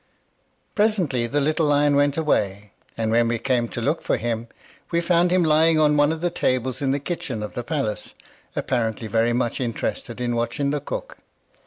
[0.73, 4.47] Presently the little lion went away, and when we came to look for him,
[4.89, 8.15] we found him lying on one of the tables in the kitchen of the palace,
[8.55, 11.19] apparently very much interested in watching the cook.